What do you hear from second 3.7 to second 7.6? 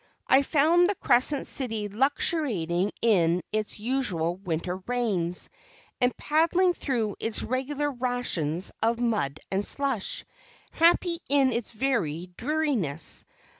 usual winter rains, and paddling through its